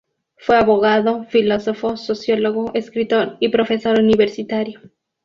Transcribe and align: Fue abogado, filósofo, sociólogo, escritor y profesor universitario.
Fue 0.37 0.57
abogado, 0.57 1.25
filósofo, 1.25 1.95
sociólogo, 1.95 2.71
escritor 2.73 3.37
y 3.39 3.49
profesor 3.49 3.99
universitario. 3.99 4.81